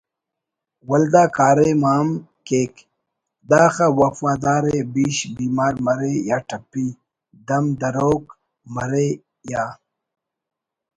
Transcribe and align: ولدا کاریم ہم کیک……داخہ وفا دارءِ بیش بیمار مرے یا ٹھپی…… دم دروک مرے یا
ولدا 0.89 1.23
کاریم 1.37 1.81
ہم 1.91 2.07
کیک……داخہ 2.47 3.87
وفا 3.99 4.31
دارءِ 4.43 4.75
بیش 4.93 5.17
بیمار 5.35 5.73
مرے 5.85 6.13
یا 6.29 6.37
ٹھپی…… 6.47 6.85
دم 7.47 7.65
دروک 7.79 8.25
مرے 8.73 9.07
یا 9.51 9.65